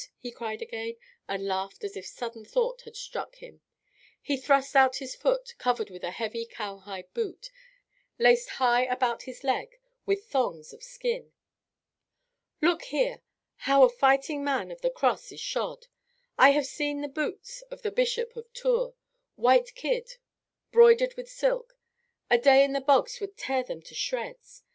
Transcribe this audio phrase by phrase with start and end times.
[0.17, 0.95] he cried again,
[1.27, 3.61] and laughed as if a sudden thought had struck him.
[4.19, 7.51] He thrust out his foot, covered with a heavy cowhide boot,
[8.17, 9.77] laced high about his leg
[10.07, 11.33] with thongs of skin.
[12.61, 13.21] "Look here,
[13.57, 15.85] how a fighting man of the cross is shod!
[16.35, 18.95] I have seen the boots of the Bishop of Tours,
[19.35, 20.17] white kid,
[20.71, 21.77] broidered with silk;
[22.27, 24.63] a day in the bogs would tear them to shreds.